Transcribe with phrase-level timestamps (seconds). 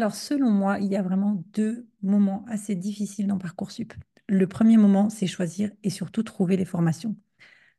[0.00, 3.92] Alors, selon moi, il y a vraiment deux moments assez difficiles dans Parcoursup.
[4.28, 7.16] Le premier moment, c'est choisir et surtout trouver les formations.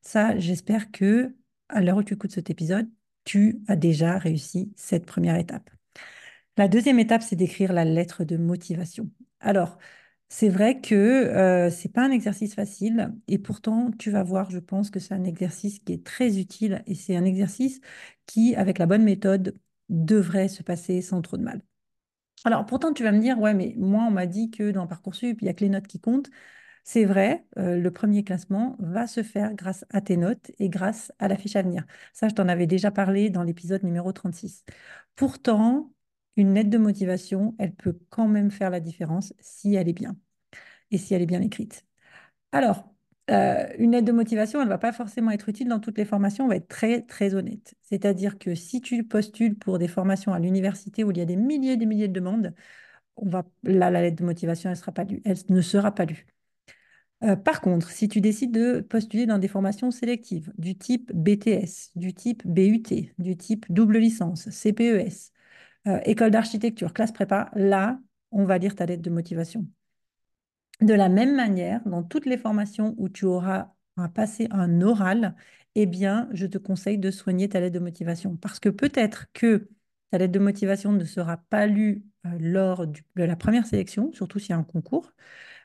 [0.02, 1.36] Ça, j'espère que,
[1.68, 2.88] à l'heure où tu écoutes cet épisode,
[3.24, 5.72] tu as déjà réussi cette première étape.
[6.58, 9.10] La deuxième étape, c'est d'écrire la lettre de motivation.
[9.40, 9.80] Alors,
[10.30, 14.52] c'est vrai que euh, ce n'est pas un exercice facile et pourtant, tu vas voir,
[14.52, 17.82] je pense que c'est un exercice qui est très utile et c'est un exercice
[18.28, 19.58] qui, avec la bonne méthode,
[19.90, 21.64] devrait se passer sans trop de mal.
[22.44, 25.42] Alors, pourtant, tu vas me dire, ouais, mais moi, on m'a dit que dans Parcoursup,
[25.42, 26.30] il n'y a que les notes qui comptent.
[26.86, 31.12] C'est vrai, euh, le premier classement va se faire grâce à tes notes et grâce
[31.20, 31.86] à la fiche à venir.
[32.14, 34.66] Ça, je t'en avais déjà parlé dans l'épisode numéro 36.
[35.16, 35.94] Pourtant,
[36.38, 40.18] une lettre de motivation, elle peut quand même faire la différence si elle est bien
[40.92, 41.86] et si elle est bien écrite.
[42.54, 42.94] Alors,
[43.30, 46.06] euh, une aide de motivation, elle ne va pas forcément être utile dans toutes les
[46.06, 47.76] formations, on va être très, très honnête.
[47.84, 51.36] C'est-à-dire que si tu postules pour des formations à l'université où il y a des
[51.36, 52.54] milliers et des milliers de demandes,
[53.64, 54.78] là, la lettre de motivation, elle
[55.50, 56.26] ne sera pas lue.
[57.24, 61.92] Euh, par contre, si tu décides de postuler dans des formations sélectives du type BTS,
[61.96, 65.32] du type BUT, du type double licence, CPES,
[65.88, 68.00] euh, école d'architecture, classe prépa, là,
[68.32, 69.68] on va lire ta lettre de motivation.
[70.82, 75.36] De la même manière, dans toutes les formations où tu auras à passer un oral,
[75.76, 78.36] eh bien, je te conseille de soigner ta lettre de motivation.
[78.38, 79.70] Parce que peut-être que
[80.10, 84.40] ta lettre de motivation ne sera pas lue euh, lors de la première sélection, surtout
[84.40, 85.14] s'il y a un concours.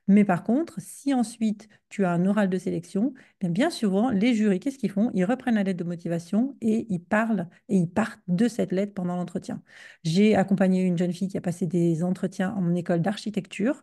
[0.09, 4.35] Mais par contre, si ensuite tu as un oral de sélection, bien, bien souvent, les
[4.35, 5.11] jurys, qu'est-ce qu'ils font?
[5.15, 8.95] Ils reprennent la lettre de motivation et ils parlent et ils partent de cette lettre
[8.95, 9.63] pendant l'entretien.
[10.05, 13.83] J'ai accompagné une jeune fille qui a passé des entretiens en école d'architecture.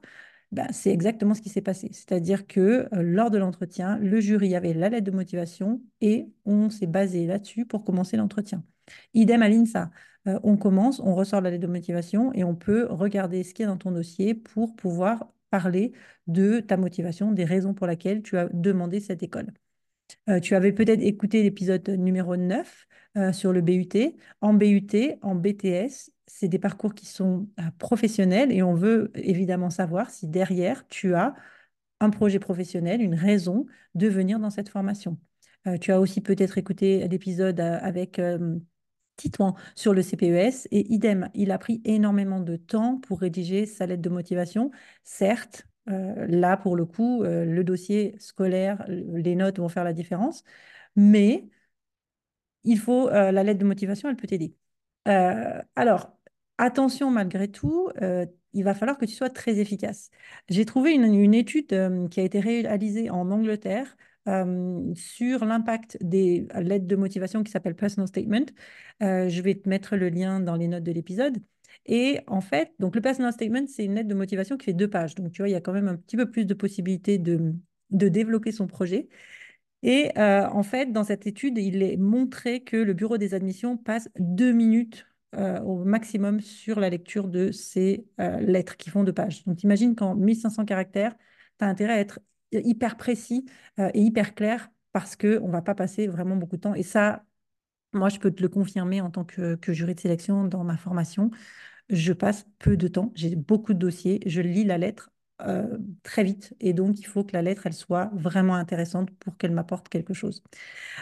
[0.54, 1.90] Ben, c'est exactement ce qui s'est passé.
[1.94, 6.70] C'est-à-dire que euh, lors de l'entretien, le jury avait la lettre de motivation et on
[6.70, 8.64] s'est basé là-dessus pour commencer l'entretien.
[9.16, 9.90] Idem à l'INSA.
[10.28, 13.64] Euh, on commence, on ressort la lettre de motivation et on peut regarder ce qu'il
[13.64, 15.92] y a dans ton dossier pour pouvoir parler
[16.28, 19.48] de ta motivation, des raisons pour lesquelles tu as demandé cette école.
[20.30, 22.88] Euh, tu avais peut-être écouté l'épisode numéro 9
[23.32, 24.16] sur le BUT.
[24.42, 29.70] En BUT, en BTS, c'est des parcours qui sont euh, professionnels et on veut évidemment
[29.70, 31.36] savoir si derrière, tu as
[32.00, 35.18] un projet professionnel, une raison de venir dans cette formation.
[35.68, 38.22] Euh, tu as aussi peut-être écouté l'épisode euh, avec
[39.16, 43.86] Titouan sur le CPES et idem, il a pris énormément de temps pour rédiger sa
[43.86, 44.72] lettre de motivation.
[45.04, 50.44] Certes, là, pour le coup, le dossier scolaire, les notes vont faire la différence,
[50.96, 51.48] mais
[52.64, 54.56] il faut la lettre de motivation, elle peut t'aider.
[55.06, 56.14] Alors,
[56.58, 60.10] attention malgré tout, euh, il va falloir que tu sois très efficace.
[60.50, 63.98] J'ai trouvé une, étude euh, qui a été réalisée en Angleterre
[64.28, 68.46] euh, sur l'impact des lettres de motivation qui s'appelle Personal Statement.
[69.02, 71.38] je vais te mettre le lien dans les notes de l'épisode.
[71.86, 74.90] Et en fait, donc le Personal Statement, c'est une lettre de motivation qui fait deux
[74.90, 75.16] pages.
[75.16, 77.54] Donc, tu vois, il y a quand même un petit peu plus de possibilités de,
[77.90, 79.10] de développer son projet.
[79.84, 84.10] Et en fait, dans cette étude, il est montré que le bureau des admissions passe
[84.18, 85.06] deux minutes
[85.36, 89.44] euh, au maximum sur la lecture de ces euh, lettres qui font deux pages.
[89.46, 91.16] Donc, imagine qu'en 1500 caractères,
[91.58, 92.20] tu as intérêt à être
[92.52, 93.46] hyper précis
[93.80, 96.76] euh, et hyper clair parce qu'on ne va pas passer vraiment beaucoup de temps.
[96.76, 97.26] Et ça,
[97.94, 100.78] moi, je peux te le confirmer en tant que, que jury de sélection dans ma
[100.78, 101.32] formation.
[101.90, 105.12] Je passe peu de temps, j'ai beaucoup de dossiers, je lis la lettre
[105.42, 106.54] euh, très vite.
[106.60, 110.14] Et donc, il faut que la lettre, elle soit vraiment intéressante pour qu'elle m'apporte quelque
[110.14, 110.44] chose.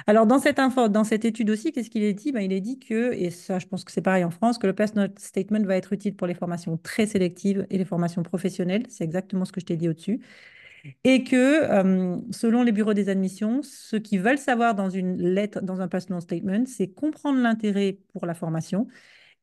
[0.08, 2.32] Alors, dans cette, info, dans cette étude aussi, qu'est-ce qu'il est dit?
[2.32, 4.68] Ben, Il est dit que, et ça, je pense que c'est pareil en France, que
[4.68, 8.86] le personal statement va être utile pour les formations très sélectives et les formations professionnelles.
[8.90, 10.22] C'est exactement ce que je t'ai dit au-dessus.
[11.04, 15.62] Et que, euh, selon les bureaux des admissions, ce qu'ils veulent savoir dans une lettre,
[15.62, 18.88] dans un personal statement, c'est comprendre l'intérêt pour la formation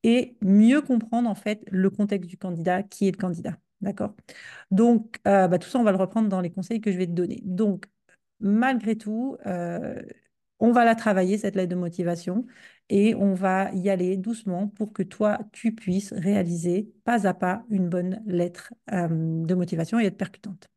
[0.03, 3.59] et mieux comprendre, en fait, le contexte du candidat, qui est le candidat.
[3.81, 4.15] D'accord
[4.71, 7.07] Donc, euh, bah, tout ça, on va le reprendre dans les conseils que je vais
[7.07, 7.41] te donner.
[7.45, 7.87] Donc,
[8.41, 10.03] malgré tout, euh,
[10.59, 12.47] on va la travailler, cette lettre de motivation,
[12.89, 17.65] et on va y aller doucement pour que toi, tu puisses réaliser pas à pas
[17.71, 20.69] une bonne lettre euh, de motivation et être percutante.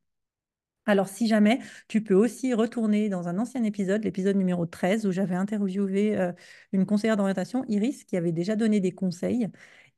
[0.85, 5.11] Alors, si jamais, tu peux aussi retourner dans un ancien épisode, l'épisode numéro 13, où
[5.11, 6.31] j'avais interviewé
[6.71, 9.47] une conseillère d'orientation, Iris, qui avait déjà donné des conseils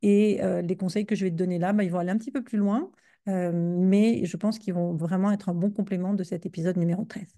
[0.04, 2.32] Et les conseils que je vais te donner là, bah, ils vont aller un petit
[2.32, 2.92] peu plus loin,
[3.26, 7.36] mais je pense qu'ils vont vraiment être un bon complément de cet épisode numéro 13.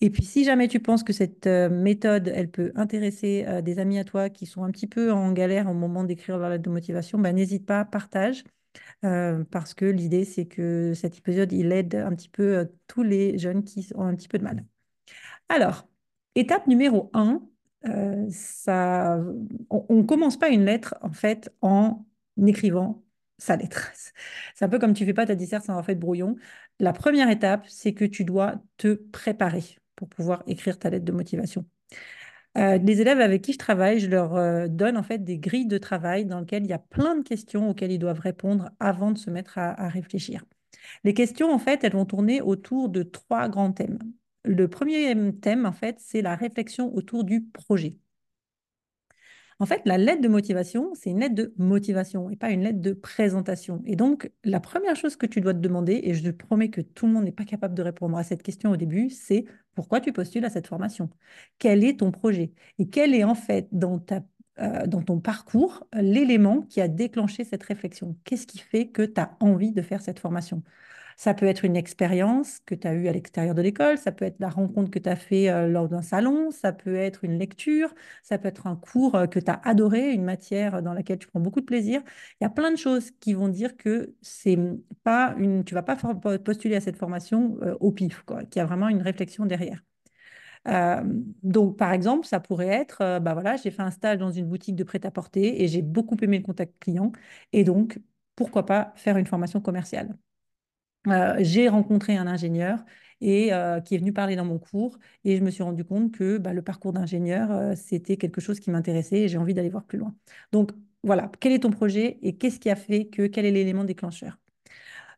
[0.00, 4.04] Et puis, si jamais tu penses que cette méthode, elle peut intéresser des amis à
[4.04, 7.18] toi qui sont un petit peu en galère au moment d'écrire leur lettre de motivation,
[7.18, 8.44] bah, n'hésite pas, partage.
[9.02, 13.62] parce que l'idée, c'est que cet épisode, il aide un petit peu tous les jeunes
[13.62, 14.64] qui ont un petit peu de mal.
[15.48, 15.86] Alors,
[16.34, 17.42] étape numéro 1,
[18.30, 19.18] ça,
[19.70, 22.04] on ne commence pas une lettre, en fait, en
[22.46, 23.02] écrivant
[23.38, 23.92] sa lettre.
[24.54, 26.36] C'est un peu comme tu fais pas ta dissert sans avoir fait de brouillon.
[26.80, 29.62] La première étape, c'est que tu dois te préparer
[29.96, 31.64] pour pouvoir écrire ta lettre de motivation.
[32.56, 35.66] Euh, les élèves avec qui je travaille, je leur euh, donne en fait des grilles
[35.66, 39.10] de travail dans lesquelles il y a plein de questions auxquelles ils doivent répondre avant
[39.10, 40.44] de se mettre à réfléchir.
[41.04, 43.98] Les questions, en fait, elles vont tourner autour de trois grands thèmes.
[44.44, 47.98] Le premier thème, en fait, c'est la réflexion autour du projet.
[49.60, 52.80] En fait, la lettre de motivation, c'est une lettre de motivation et pas une lettre
[52.80, 53.82] de présentation.
[53.86, 56.80] Et donc, la première chose que tu dois te demander, et je te promets que
[56.80, 59.44] tout le monde n'est pas capable de répondre à cette question au début, c'est
[59.74, 61.08] pourquoi tu postules à cette formation?
[61.58, 62.52] Quel est ton projet?
[62.78, 64.04] Et quel est en fait dans,
[64.58, 68.16] euh, dans ton parcours l'élément qui a déclenché cette réflexion?
[68.24, 70.62] Qu'est-ce qui fait que tu as envie de faire cette formation?
[71.16, 74.24] Ça peut être une expérience que tu as eue à l'extérieur de l'école, ça peut
[74.24, 77.38] être la rencontre que tu as fait euh, lors d'un salon, ça peut être une
[77.38, 81.18] lecture, ça peut être un cours euh, que tu as adoré, une matière dans laquelle
[81.18, 82.02] tu prends beaucoup de plaisir.
[82.40, 84.58] Il y a plein de choses qui vont dire que c'est
[85.02, 85.96] pas une, tu vas pas
[86.38, 89.82] postuler à cette formation euh, au pif, qu'il y a vraiment une réflexion derrière.
[91.42, 94.84] donc, par exemple, ça pourrait être, bah j'ai fait un stage dans une boutique de
[94.84, 97.12] prêt-à-porter et j'ai beaucoup aimé le contact client.
[97.52, 97.98] Et donc,
[98.36, 100.16] pourquoi pas faire une formation commerciale
[101.08, 102.84] euh, j'ai rencontré un ingénieur
[103.20, 106.12] et euh, qui est venu parler dans mon cours et je me suis rendu compte
[106.12, 109.68] que bah, le parcours d'ingénieur, euh, c'était quelque chose qui m'intéressait et j'ai envie d'aller
[109.70, 110.14] voir plus loin.
[110.52, 110.72] Donc
[111.02, 114.38] voilà, quel est ton projet et qu'est-ce qui a fait que, quel est l'élément déclencheur?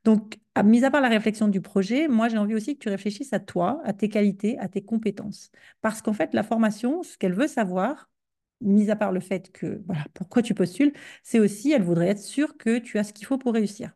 [0.04, 3.32] Donc, mis à part la réflexion du projet, moi, j'ai envie aussi que tu réfléchisses
[3.32, 5.50] à toi, à tes qualités, à tes compétences.
[5.80, 8.08] Parce qu'en fait, la formation, ce qu'elle veut savoir,
[8.60, 10.92] mis à part le fait que, voilà, pourquoi tu postules,
[11.22, 13.92] c'est aussi, elle voudrait être sûre que tu as ce qu'il faut pour réussir.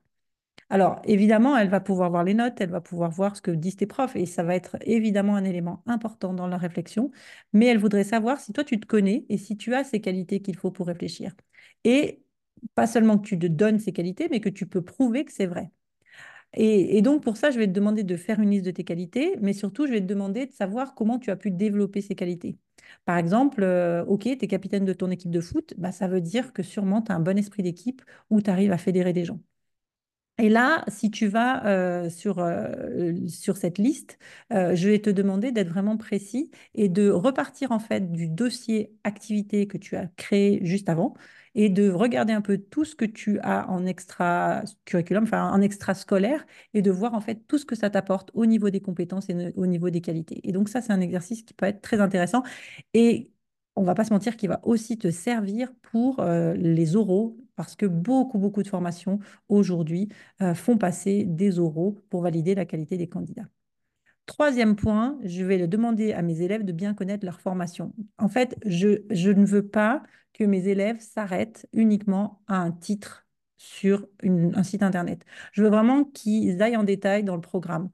[0.73, 3.77] Alors, évidemment, elle va pouvoir voir les notes, elle va pouvoir voir ce que disent
[3.77, 7.11] tes profs, et ça va être évidemment un élément important dans la réflexion,
[7.53, 10.41] mais elle voudrait savoir si toi, tu te connais et si tu as ces qualités
[10.41, 11.35] qu'il faut pour réfléchir.
[11.85, 12.23] Et
[12.75, 15.47] pas seulement que tu te donnes ces qualités, mais que tu peux prouver que c'est
[15.47, 15.73] vrai.
[16.55, 19.37] Et, donc, pour ça, je vais te demander de faire une liste de tes qualités,
[19.41, 22.59] mais surtout, je vais te demander de savoir comment tu as pu développer ces qualités.
[23.05, 26.21] Par exemple, euh, OK, tu es capitaine de ton équipe de foot, bah, ça veut
[26.21, 29.25] dire que sûrement tu as un bon esprit d'équipe où tu arrives à fédérer des
[29.25, 29.41] gens.
[30.41, 34.19] Et là, si tu vas euh, sur, euh, sur cette liste,
[34.53, 38.97] euh, je vais te demander d'être vraiment précis et de repartir en fait du dossier
[39.05, 41.13] activité que tu as créé juste avant
[41.55, 45.61] et de regarder un peu tout ce que tu as en extra curriculum, enfin en
[45.61, 48.81] extra scolaire et de voir en fait tout ce que ça t'apporte au niveau des
[48.81, 50.41] compétences et au niveau des qualités.
[50.49, 52.43] Et donc ça, c'est un exercice qui peut être très intéressant
[52.95, 53.31] et
[53.77, 57.85] on va pas se mentir qu'il va aussi te servir pour les oraux parce que
[57.85, 59.19] beaucoup, beaucoup de formations
[59.51, 60.09] aujourd'hui
[60.41, 63.49] euh, font passer des oraux pour valider la qualité des candidats.
[64.25, 67.93] Troisième point, je vais demander à mes élèves de bien connaître leur formation.
[68.17, 70.03] En fait, je, ne veux pas
[70.33, 73.27] que mes élèves s'arrêtent uniquement à un titre
[73.59, 75.27] sur un site Internet.
[75.53, 77.91] Je veux vraiment qu'ils aillent en détail dans le programme.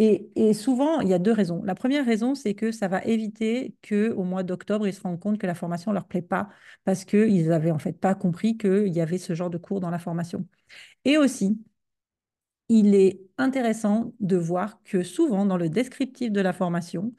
[0.00, 1.62] Et, souvent, il y a deux raisons.
[1.64, 5.38] La première raison, c'est que ça va éviter qu'au mois d'octobre, ils se rendent compte
[5.38, 6.48] que la formation ne leur plaît pas
[6.84, 9.90] parce qu'ils n'avaient en fait pas compris qu'il y avait ce genre de cours dans
[9.90, 10.46] la formation.
[11.04, 11.58] Et aussi,
[12.68, 17.12] il est intéressant de voir que souvent, dans le descriptif de la formation,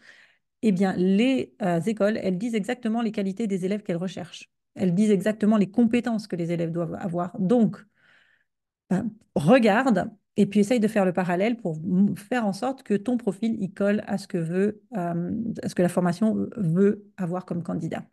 [0.62, 4.50] eh bien, les euh, écoles, elles disent exactement les qualités des élèves qu'elles recherchent.
[4.76, 7.38] Elles disent exactement les compétences que les élèves doivent avoir.
[7.40, 7.78] Donc,
[8.90, 11.78] ben, regarde et puis essaye de faire le parallèle pour
[12.16, 15.14] faire en sorte que ton profil y colle à ce que veut, à
[15.68, 18.06] ce que la formation veut avoir comme candidat.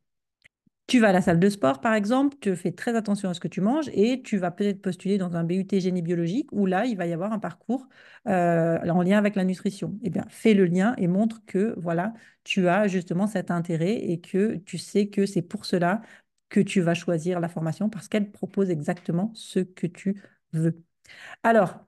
[0.88, 3.40] Tu vas à la salle de sport, par exemple, tu fais très attention à ce
[3.40, 6.86] que tu manges et tu vas peut-être postuler dans un BUT génie biologique où là,
[6.86, 7.88] il va y avoir un parcours
[8.24, 9.98] en lien avec la nutrition.
[10.04, 12.12] Eh bien, fais le lien et montre que voilà,
[12.44, 16.02] tu as justement cet intérêt et que tu sais que c'est pour cela
[16.50, 20.80] que tu vas choisir la formation parce qu'elle propose exactement ce que tu veux.
[21.42, 21.84] Alors,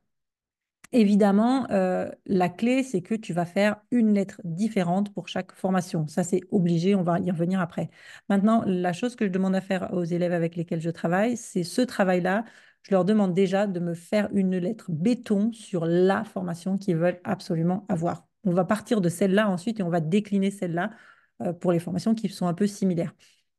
[0.93, 6.07] Évidemment, euh, la clé, c'est que tu vas faire une lettre différente pour chaque formation.
[6.07, 7.91] Ça, c'est obligé, on va y revenir après.
[8.31, 11.63] Maintenant, la chose que je demande à faire aux élèves avec lesquels je travaille, c'est
[11.63, 12.45] ce travail-là.
[12.85, 17.21] Je leur demande déjà de me faire une lettre béton sur la formation qu'ils veulent
[17.23, 18.27] absolument avoir.
[18.45, 20.93] On va partir de celle-là ensuite et on va décliner celle-là
[21.43, 23.15] euh, pour les formations qui sont un peu similaires.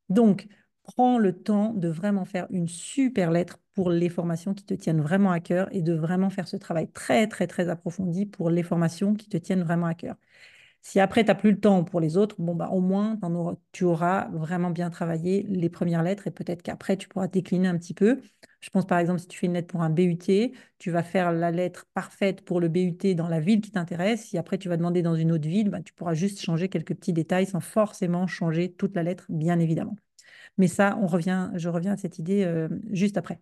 [0.08, 0.48] Donc,
[0.94, 5.00] prends le temps de vraiment faire une super lettre pour les formations qui te tiennent
[5.00, 8.62] vraiment à cœur et de vraiment faire ce travail très, très, très approfondi pour les
[8.62, 10.16] formations qui te tiennent vraiment à cœur.
[10.82, 13.18] Si après, tu n'as plus le temps pour les autres, bon, bah, au moins,
[13.72, 17.76] tu auras vraiment bien travaillé les premières lettres et peut-être qu'après, tu pourras décliner un
[17.78, 18.20] petit peu.
[18.60, 21.32] Je pense par exemple, si tu fais une lettre pour un BUT, tu vas faire
[21.32, 24.26] la lettre parfaite pour le BUT dans la ville qui t'intéresse.
[24.28, 26.94] Si après, tu vas demander dans une autre ville, bah, tu pourras juste changer quelques
[26.94, 29.96] petits détails sans forcément changer toute la lettre, bien évidemment.
[30.58, 33.40] Mais ça, on revient, je reviens à cette idée euh, juste après.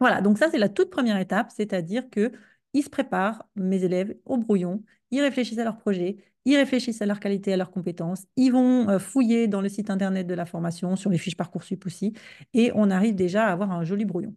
[0.00, 2.32] Voilà, donc ça, c'est la toute première étape, c'est-à-dire que
[2.74, 7.06] ils se préparent, mes élèves, au brouillon, ils réfléchissent à leur projet, ils réfléchissent à
[7.06, 10.46] leur qualité, à leurs compétences, ils vont euh, fouiller dans le site internet de la
[10.46, 12.14] formation, sur les fiches Parcoursup aussi,
[12.54, 14.34] et on arrive déjà à avoir un joli brouillon.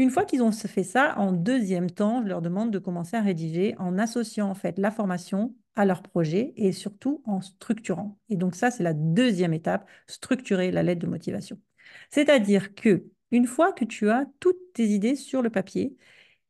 [0.00, 3.20] Une fois qu'ils ont fait ça, en deuxième temps, je leur demande de commencer à
[3.20, 8.18] rédiger en associant en fait la formation à leur projet et surtout en structurant.
[8.30, 11.60] Et donc ça, c'est la deuxième étape, structurer la lettre de motivation.
[12.08, 15.98] C'est-à-dire que une fois que tu as toutes tes idées sur le papier,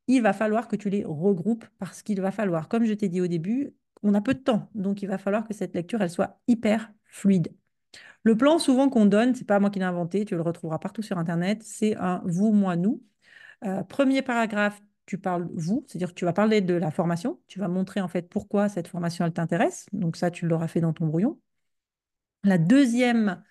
[0.06, 3.20] il va falloir que tu les regroupes parce qu'il va falloir, comme je t'ai dit
[3.20, 6.10] au début, on a peu de temps, donc il va falloir que cette lecture elle
[6.10, 7.52] soit hyper fluide.
[8.22, 11.02] Le plan souvent qu'on donne, c'est pas moi qui l'ai inventé, tu le retrouveras partout
[11.02, 13.02] sur internet, c'est un vous, moi, nous.
[13.64, 17.58] Euh, premier paragraphe, tu parles vous, c'est-à-dire que tu vas parler de la formation, tu
[17.58, 19.86] vas montrer en fait pourquoi cette formation elle t'intéresse.
[19.92, 21.38] Donc ça, tu l'auras fait dans ton brouillon.
[22.44, 23.42] La deuxième,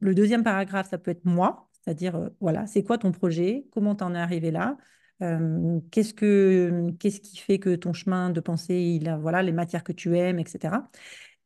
[0.00, 3.94] le deuxième paragraphe, ça peut être moi, c'est-à-dire euh, voilà, c'est quoi ton projet, comment
[3.94, 4.76] tu en es arrivé là,
[5.22, 9.92] euh, qu'est-ce, que, qu'est-ce qui fait que ton chemin de pensée, voilà, les matières que
[9.92, 10.76] tu aimes, etc.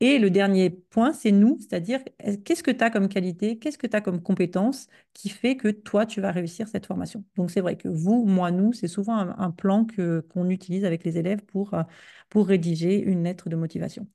[0.00, 2.00] Et le dernier point, c'est nous, c'est-à-dire
[2.45, 5.69] qu'est-ce que tu as comme qualité, qu'est-ce que tu as comme compétence qui fait que
[5.69, 7.25] toi, tu vas réussir cette formation?
[7.37, 9.87] Donc, c'est vrai que vous, moi, nous, c'est souvent un, plan
[10.33, 11.83] qu'on utilise avec les élèves pour, euh,
[12.28, 14.07] pour rédiger une lettre de motivation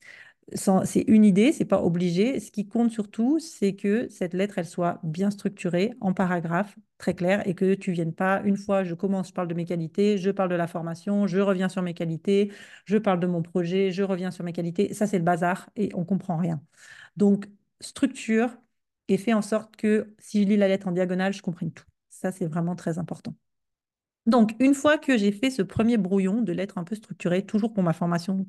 [0.56, 2.40] c'est une idée, c'est pas obligé.
[2.40, 7.14] Ce qui compte surtout, c'est que cette lettre, elle soit bien structurée en paragraphes très
[7.16, 10.18] clairs et que tu viennes pas une fois, je commence, je parle de mes qualités,
[10.18, 12.52] je parle de la formation, je reviens sur mes qualités,
[12.86, 14.94] je parle de mon projet, je reviens sur mes qualités.
[14.94, 16.62] Ça, c'est le bazar et on comprend rien.
[17.18, 17.48] Donc,
[17.82, 18.50] structure
[19.08, 21.86] et fais en sorte que si je lis la lettre en diagonale, je comprenne tout.
[22.10, 23.34] Ça, c'est vraiment très important.
[24.26, 27.74] Donc, une fois que j'ai fait ce premier brouillon de lettres un peu structurées, toujours
[27.74, 28.48] pour ma formation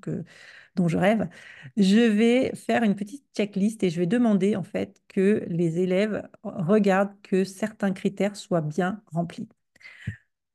[0.76, 1.28] dont je rêve,
[1.76, 6.28] je vais faire une petite checklist et je vais demander en fait que les élèves
[6.44, 9.48] regardent que certains critères soient bien remplis.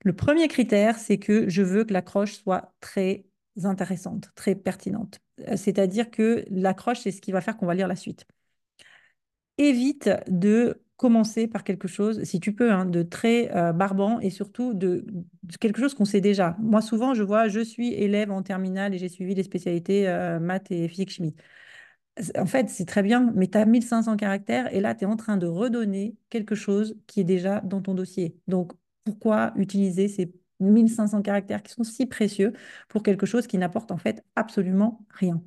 [0.04, 3.26] Le premier critère, c'est que je veux que l'accroche soit très
[3.64, 5.20] intéressante, très pertinente.
[5.56, 8.26] C'est-à-dire que l'accroche, c'est ce qui va faire qu'on va lire la suite.
[9.58, 14.30] Évite de commencer par quelque chose, si tu peux, hein, de très euh, barbant et
[14.30, 15.06] surtout de,
[15.62, 16.58] quelque chose qu'on sait déjà.
[16.60, 20.42] Moi, souvent, je vois, je suis élève en terminale et j'ai suivi les spécialités euh,
[20.42, 21.36] maths et physique-chimie.
[22.38, 25.16] En fait, c'est très bien, mais tu as 1500 caractères et là, tu es en
[25.16, 28.36] train de redonner quelque chose qui est déjà dans ton dossier.
[28.50, 28.74] Donc,
[29.06, 32.52] pourquoi utiliser ces 1500 caractères qui sont si précieux
[32.90, 35.42] pour quelque chose qui n'apporte en fait absolument rien?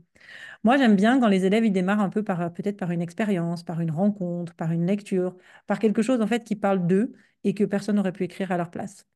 [0.64, 3.62] Moi, j'aime bien quand les élèves ils démarrent un peu par peut-être par une expérience,
[3.62, 5.36] par une rencontre, par une lecture,
[5.66, 7.12] par quelque chose en fait qui parle d'eux
[7.44, 9.06] et que personne n'aurait pu écrire à leur place.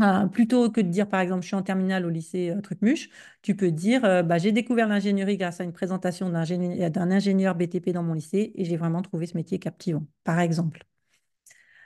[0.00, 3.10] Euh, plutôt que de dire, par exemple, je suis en terminale au lycée euh, Trucmuche,
[3.42, 7.90] tu peux dire, euh, bah, j'ai découvert l'ingénierie grâce à une présentation d'un ingénieur BTP
[7.90, 10.84] dans mon lycée et j'ai vraiment trouvé ce métier captivant, par exemple.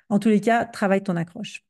[0.08, 1.64] En tous les cas, travaille ton accroche.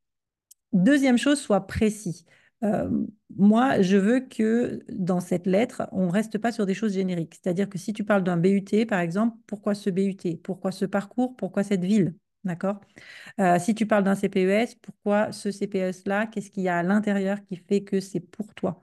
[0.73, 2.27] Deuxième chose, sois précis.
[2.63, 2.89] Euh,
[3.37, 7.35] moi, je veux que dans cette lettre, on ne reste pas sur des choses génériques.
[7.35, 11.37] C'est-à-dire que si tu parles d'un BUT, par exemple, pourquoi ce BUT Pourquoi ce parcours?
[11.37, 12.15] Pourquoi cette ville?
[12.45, 12.81] D'accord?
[13.41, 17.43] Euh, Si tu parles d'un CPES, pourquoi ce CPES-là Qu'est-ce qu'il y a à l'intérieur
[17.45, 18.81] qui fait que c'est pour toi?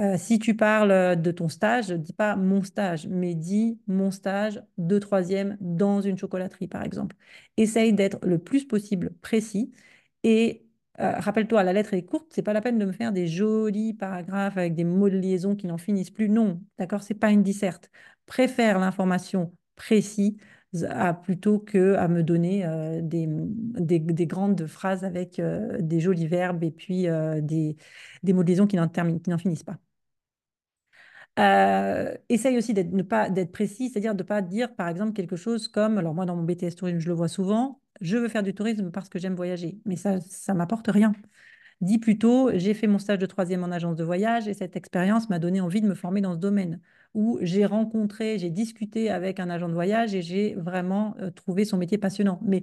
[0.00, 4.62] Euh, si tu parles de ton stage, dis pas mon stage, mais dis mon stage
[4.78, 7.16] de troisième dans une chocolaterie, par exemple.
[7.56, 9.72] Essaye d'être le plus possible précis
[10.22, 10.66] et
[11.00, 13.94] euh, rappelle-toi, la lettre est courte, c'est pas la peine de me faire des jolis
[13.94, 16.28] paragraphes avec des mots de liaison qui n'en finissent plus.
[16.28, 17.90] Non, d'accord, c'est pas une disserte.
[18.26, 20.36] Préfère l'information précise
[20.88, 26.26] à, plutôt que à me donner euh, des, des, grandes phrases avec euh, des jolis
[26.26, 27.06] verbes et puis
[27.42, 27.76] des,
[28.22, 29.78] des mots de liaison qui n'en finissent pas.
[31.36, 35.36] Essaye aussi d'être ne pas d'être précis, c'est-à-dire de ne pas dire par exemple quelque
[35.36, 38.42] chose comme, alors moi dans mon BTS tourisme je le vois souvent, je veux faire
[38.42, 39.78] du tourisme parce que j'aime voyager.
[39.84, 41.12] Mais ça, ça m'apporte rien.
[41.80, 45.30] Dis plutôt, j'ai fait mon stage de troisième en agence de voyage et cette expérience
[45.30, 46.80] m'a donné envie de me former dans ce domaine.
[47.14, 51.64] Où j'ai rencontré, j'ai discuté avec un agent de voyage et j'ai vraiment euh, trouvé
[51.64, 52.38] son métier passionnant.
[52.44, 52.62] Mais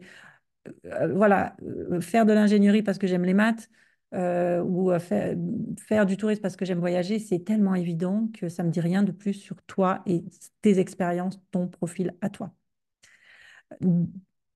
[0.67, 0.71] euh,
[1.05, 1.55] euh, voilà,
[2.01, 3.69] faire de l'ingénierie parce que j'aime les maths
[4.13, 8.79] ou faire, du tourisme parce que j'aime voyager, c'est tellement évident que ça me dit
[8.79, 10.23] rien de plus sur toi et
[10.61, 12.53] tes expériences, ton profil à toi.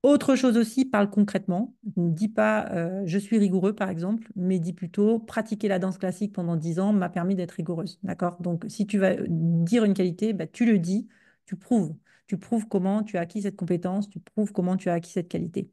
[0.02, 1.76] Autre chose aussi, parle concrètement.
[1.96, 5.96] Ne dis pas euh, je suis rigoureux, par exemple, mais dis plutôt pratiquer la danse
[5.98, 8.00] classique pendant 10 ans m'a permis d'être rigoureuse.
[8.40, 11.08] Donc, si tu vas dire une qualité, bah, tu le dis,
[11.46, 11.94] tu prouves.
[12.26, 15.28] Tu prouves comment tu as acquis cette compétence, tu prouves comment tu as acquis cette
[15.28, 15.70] qualité.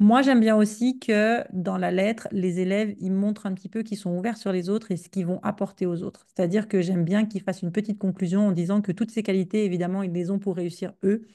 [0.00, 3.82] Moi, j'aime bien aussi que dans la lettre, les élèves, ils montrent un petit peu
[3.82, 6.26] qu'ils sont ouverts sur les autres et ce qu'ils vont apporter aux autres.
[6.34, 9.64] C'est-à-dire que j'aime bien qu'ils fassent une petite conclusion en disant que toutes ces qualités,
[9.64, 11.26] évidemment, ils les ont pour réussir eux,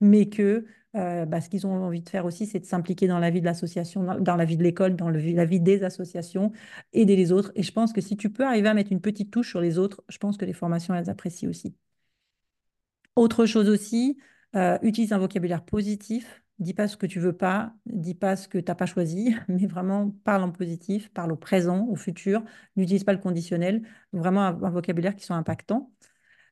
[0.00, 0.66] mais que
[0.96, 3.40] euh, bah, ce qu'ils ont envie de faire aussi, c'est de s'impliquer dans la vie
[3.40, 6.52] de l'association, dans, la vie de l'école, dans la vie des associations,
[6.92, 7.52] aider les autres.
[7.54, 9.78] Et je pense que si tu peux arriver à mettre une petite touche sur les
[9.78, 11.74] autres, je pense que les formations, elles apprécient aussi.
[13.16, 14.18] Autre chose aussi,
[14.56, 16.42] euh, utilise un vocabulaire positif.
[16.58, 19.36] Dis pas ce que tu veux pas, dis pas ce que tu n'as pas choisi,
[19.48, 22.42] mais vraiment parle en positif, parle au présent, au futur.
[22.76, 25.92] N'utilise pas le conditionnel, vraiment un, vocabulaire qui soit impactant.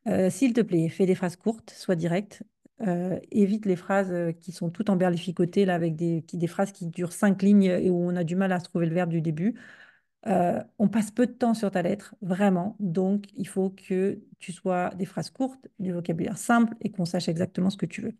[0.08, 2.42] Euh, s'il te plaît, fais des phrases courtes, sois direct.
[2.82, 7.42] Euh, évite les phrases qui sont toutes emberlificotées, là, avec des, phrases qui durent cinq
[7.42, 9.56] lignes et où on a du mal à trouver le verbe du début.
[10.78, 12.76] on passe peu de temps sur ta lettre, vraiment.
[12.80, 17.28] Donc, il faut que tu sois des phrases courtes, du vocabulaire simple et qu'on sache
[17.28, 18.16] exactement ce que tu veux.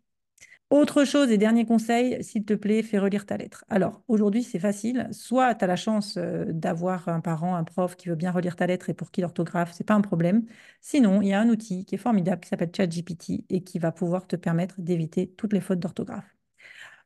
[0.69, 3.63] Autre chose et dernier conseil, s'il te plaît, fais relire ta lettre.
[3.69, 5.07] Alors, aujourd'hui, c'est facile.
[5.11, 8.57] Soit tu as la chance euh, d'avoir un parent, un prof qui veut bien relire
[8.57, 10.45] ta lettre et pour qui l'orthographe, c'est pas un problème.
[10.81, 13.93] Sinon, il y a un outil qui est formidable qui s'appelle ChatGPT et qui va
[13.93, 16.35] pouvoir te permettre d'éviter toutes les fautes d'orthographe.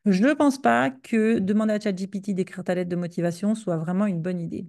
[0.06, 4.08] Je ne pense pas que demander à ChatGPT d'écrire ta lettre de motivation soit vraiment
[4.08, 4.68] une bonne idée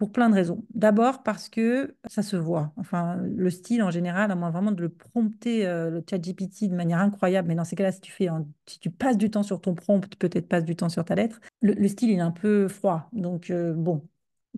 [0.00, 0.64] pour plein de raisons.
[0.74, 2.72] D'abord parce que ça se voit.
[2.78, 6.68] Enfin, le style en général, à moins vraiment de le prompter, euh, le chat GPT
[6.70, 8.28] de manière incroyable, mais dans ces cas-là, si tu fais,
[8.64, 11.38] si tu passes du temps sur ton prompt, peut-être passes du temps sur ta lettre,
[11.60, 13.10] le, style, il est un peu froid.
[13.12, 14.08] Donc, euh, bon,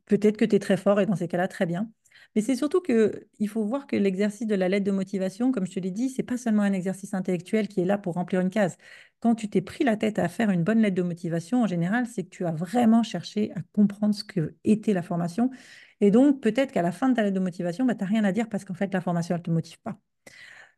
[0.06, 1.90] peut-être que tu es très fort et dans ces cas-là, très bien.
[2.34, 5.72] Mais c'est surtout qu'il faut voir que l'exercice de la lettre de motivation, comme je
[5.72, 8.50] te l'ai dit, c'est pas seulement un exercice intellectuel qui est là pour remplir une
[8.50, 8.76] case.
[9.20, 12.06] Quand tu t'es pris la tête à faire une bonne lettre de motivation, en général,
[12.06, 15.50] c'est que tu as vraiment cherché à comprendre ce que était la formation.
[16.00, 18.24] Et donc, peut-être qu'à la fin de ta lettre de motivation, bah, tu n'as rien
[18.24, 19.98] à dire parce qu'en fait, la formation, elle ne te motive pas.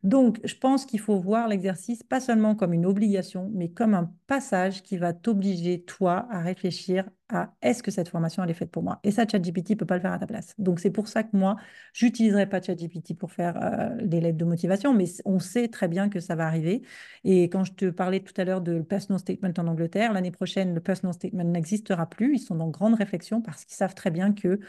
[0.05, 4.13] Donc, je pense qu'il faut voir l'exercice pas seulement comme une obligation, mais comme un
[4.27, 8.69] passage qui va t'obliger, toi, à réfléchir à est-ce que cette formation, elle est faite
[8.69, 8.99] pour moi?
[9.03, 10.53] Et ça, ChatGPT ne peut pas le faire à ta place.
[10.59, 11.55] Donc, c'est pour ça que moi,
[11.93, 16.07] j'utiliserai pas ChatGPT pour faire euh, des lettres de motivation, mais on sait très bien
[16.07, 16.83] que ça va arriver.
[17.23, 20.75] Et quand je te parlais tout à l'heure de personal statement en Angleterre, l'année prochaine,
[20.75, 22.35] le personal statement n'existera plus.
[22.35, 24.59] Ils sont dans grande réflexion parce qu'ils savent très bien que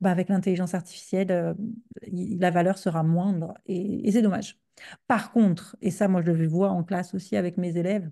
[0.00, 1.54] bah, avec l'intelligence artificielle, euh,
[2.12, 4.58] la valeur sera moindre et c'est dommage.
[5.06, 8.10] Par contre, et ça, moi, je le vois en classe aussi avec mes élèves,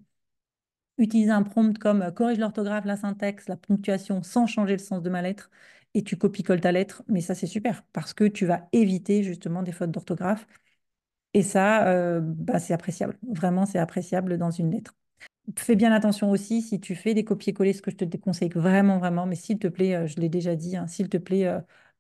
[0.99, 5.03] utiliser un prompt comme euh, corrige l'orthographe, la syntaxe, la ponctuation sans changer le sens
[5.03, 5.51] de ma lettre
[5.95, 7.03] et tu copies-colles ta lettre.
[7.09, 10.47] Mais ça, c'est super parce que tu vas éviter justement des fautes d'orthographe.
[11.35, 13.19] Et ça, euh, bah, c'est appréciable.
[13.29, 14.95] Vraiment, c'est appréciable dans une lettre.
[15.57, 18.99] Fais bien attention aussi si tu fais des copier-coller, ce que je te déconseille vraiment,
[18.99, 21.51] vraiment, mais s'il te plaît, euh, je l'ai déjà dit, hein, s'il te plaît,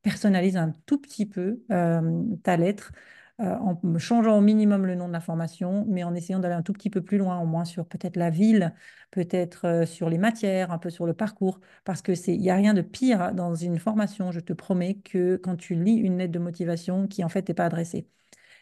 [0.03, 2.93] personnalise un tout petit peu ta lettre.
[3.41, 6.63] Euh, en changeant au minimum le nom de la formation, mais en essayant d'aller un
[6.63, 8.75] tout petit peu plus loin, au moins sur peut-être la ville,
[9.13, 12.51] peut-être euh, sur les matières, un peu sur le parcours, parce que c'est, il n'y
[12.51, 16.19] a rien de pire dans une formation, je te promets, que quand tu lis une
[16.19, 18.09] lettre de motivation qui en fait n'est pas adressée.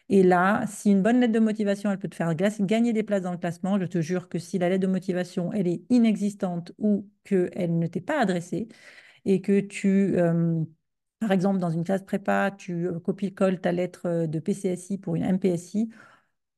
[0.09, 3.23] Et là, si une bonne lettre de motivation, elle peut te faire gagner des places
[3.23, 6.73] dans le classement, je te jure que si la lettre de motivation, elle est inexistante
[6.79, 8.69] ou qu'elle ne t'est pas adressée
[9.25, 10.17] et que tu...
[10.19, 10.65] Euh,
[11.21, 15.17] par exemple, dans une classe prépa, tu euh, copies-colles ta lettre euh, de PCSI pour
[15.17, 15.91] une MPSI.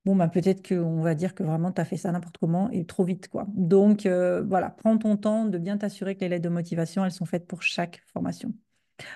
[0.04, 2.86] Bon, bah, peut-être qu'on va dire que vraiment tu as fait ça n'importe comment et
[2.86, 3.28] trop vite.
[3.28, 3.46] quoi.
[3.54, 7.26] Donc, voilà, prends ton temps de bien t'assurer que les lettres de motivation, elles sont
[7.26, 8.54] faites pour chaque formation.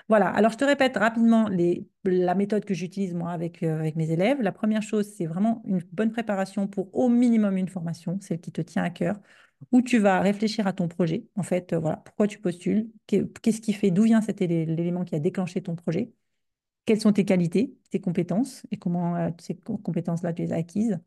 [0.09, 1.49] Voilà, alors je te répète rapidement
[2.05, 4.40] la méthode que j'utilise moi avec, avec mes élèves.
[4.40, 8.53] La première chose, c'est vraiment une bonne préparation pour au minimum une formation, celle qui
[8.53, 9.16] te tient à cœur
[9.71, 11.27] où tu vas réfléchir à ton projet.
[11.37, 15.14] En fait, euh, voilà, pourquoi tu postules, qu'est-ce qui fait, d'où vient cet l'élément qui
[15.14, 16.12] a déclenché ton projet,
[16.87, 20.99] quelles sont tes qualités, tes compétences et comment euh, ces compétences-là tu les as acquises.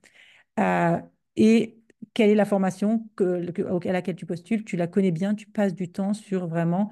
[0.60, 1.00] Euh,
[1.36, 1.78] et
[2.14, 5.92] quelle est la formation à laquelle tu postules, tu la connais bien, tu passes du
[5.92, 6.92] temps sur vraiment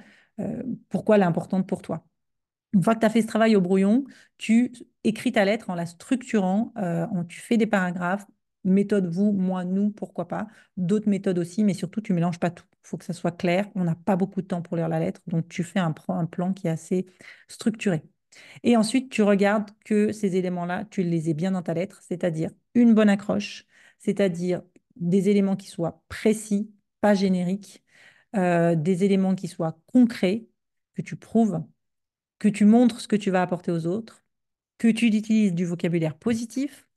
[0.89, 2.06] pourquoi elle est importante pour toi.
[2.74, 4.04] Une fois que tu as fait ce travail au brouillon,
[4.38, 6.74] tu écris ta lettre en la structurant,
[7.30, 8.26] tu fais des paragraphes
[8.63, 10.48] méthode vous, moi, nous, pourquoi pas.
[10.78, 12.65] D'autres méthodes aussi, mais surtout, tu mélanges pas tout.
[12.84, 13.69] Il faut que ça soit clair.
[13.76, 16.26] On n'a pas beaucoup de temps pour lire la lettre, donc tu fais un, un
[16.26, 17.06] plan qui est assez
[17.48, 18.04] structuré.
[18.63, 22.50] Et ensuite, tu regardes que ces éléments-là, tu les aies bien dans ta lettre, c'est-à-dire
[22.74, 23.65] une bonne accroche,
[24.00, 24.63] c'est-à-dire
[24.96, 27.83] des éléments qui soient précis, pas génériques,
[28.36, 30.48] euh, des éléments qui soient concrets,
[30.96, 31.63] que tu prouves,
[32.39, 34.24] que tu montres ce que tu vas apporter aux autres,
[34.78, 36.88] que tu utilises du vocabulaire positif,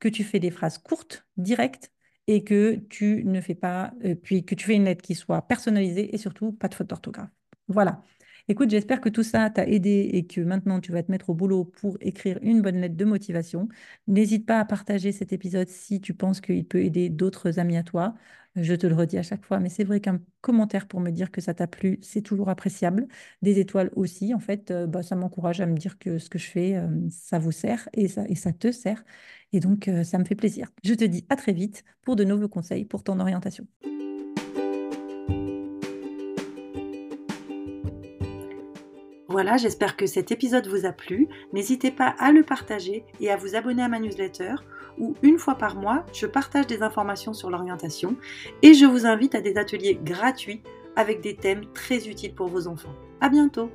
[0.00, 1.92] que tu fais des phrases courtes, directes,
[2.26, 5.42] et que tu ne fais pas, euh, puis que tu fais une lettre qui soit
[5.42, 7.30] personnalisée et surtout pas de faute d'orthographe.
[7.68, 8.02] Voilà.
[8.48, 11.34] Écoute, j'espère que tout ça t'a aidé et que maintenant tu vas te mettre au
[11.34, 13.68] boulot pour écrire une bonne lettre de motivation.
[14.06, 17.82] N'hésite pas à partager cet épisode si tu penses qu'il peut aider d'autres amis à
[17.82, 18.14] toi.
[18.56, 21.30] Je te le redis à chaque fois, mais c'est vrai qu'un commentaire pour me dire
[21.30, 23.06] que ça t'a plu, c'est toujours appréciable.
[23.42, 26.38] Des étoiles aussi, en fait, euh, bah, ça m'encourage à me dire que ce que
[26.38, 29.04] je fais, euh, ça vous sert et ça, te sert.
[29.52, 30.70] Et donc, euh, ça me fait plaisir.
[30.82, 33.66] Je te dis à très vite pour de nouveaux conseils pour ton orientation.
[39.28, 41.28] Voilà, j'espère que cet épisode vous a plu.
[41.52, 44.54] N'hésitez pas à le partager et à vous abonner à ma newsletter
[44.98, 48.16] où une fois par mois, je partage des informations sur l'orientation
[48.62, 50.62] et je vous invite à des ateliers gratuits
[50.96, 52.94] avec des thèmes très utiles pour vos enfants.
[53.20, 53.70] À bientôt!